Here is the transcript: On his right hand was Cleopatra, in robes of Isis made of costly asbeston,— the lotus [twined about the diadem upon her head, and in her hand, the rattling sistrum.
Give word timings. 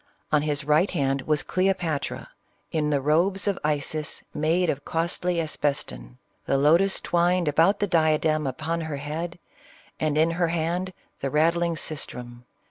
On 0.31 0.41
his 0.41 0.63
right 0.65 0.89
hand 0.89 1.21
was 1.27 1.43
Cleopatra, 1.43 2.29
in 2.71 2.89
robes 2.89 3.47
of 3.47 3.59
Isis 3.63 4.23
made 4.33 4.67
of 4.67 4.83
costly 4.83 5.39
asbeston,— 5.39 6.17
the 6.47 6.57
lotus 6.57 6.99
[twined 6.99 7.47
about 7.47 7.77
the 7.79 7.85
diadem 7.85 8.47
upon 8.47 8.81
her 8.81 8.97
head, 8.97 9.37
and 9.99 10.17
in 10.17 10.31
her 10.31 10.47
hand, 10.47 10.93
the 11.19 11.29
rattling 11.29 11.75
sistrum. 11.77 12.45